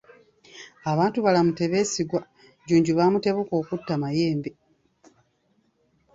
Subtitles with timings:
[0.91, 2.21] Abantu balamu tebeesigwa,
[2.65, 4.51] Jjunju baamutebuka okutta Mayembe.